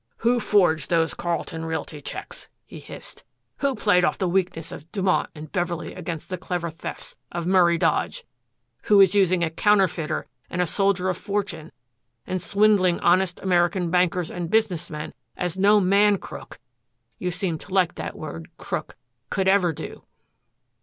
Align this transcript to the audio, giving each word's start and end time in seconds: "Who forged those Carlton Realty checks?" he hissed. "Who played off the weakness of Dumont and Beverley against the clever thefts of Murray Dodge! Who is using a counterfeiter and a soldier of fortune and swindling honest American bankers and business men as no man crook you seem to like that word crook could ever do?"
"Who 0.25 0.39
forged 0.39 0.89
those 0.89 1.13
Carlton 1.13 1.63
Realty 1.63 2.01
checks?" 2.01 2.47
he 2.65 2.79
hissed. 2.79 3.23
"Who 3.57 3.75
played 3.75 4.03
off 4.03 4.17
the 4.17 4.27
weakness 4.27 4.71
of 4.71 4.91
Dumont 4.91 5.29
and 5.35 5.51
Beverley 5.51 5.93
against 5.93 6.31
the 6.31 6.39
clever 6.39 6.71
thefts 6.71 7.15
of 7.31 7.45
Murray 7.45 7.77
Dodge! 7.77 8.23
Who 8.85 8.99
is 8.99 9.13
using 9.13 9.43
a 9.43 9.51
counterfeiter 9.51 10.25
and 10.49 10.59
a 10.59 10.65
soldier 10.65 11.07
of 11.09 11.17
fortune 11.17 11.71
and 12.25 12.41
swindling 12.41 12.99
honest 13.01 13.39
American 13.41 13.91
bankers 13.91 14.31
and 14.31 14.49
business 14.49 14.89
men 14.89 15.13
as 15.37 15.55
no 15.59 15.79
man 15.79 16.17
crook 16.17 16.57
you 17.19 17.29
seem 17.29 17.59
to 17.59 17.71
like 17.71 17.93
that 17.93 18.15
word 18.17 18.47
crook 18.57 18.97
could 19.29 19.47
ever 19.47 19.71
do?" 19.71 20.03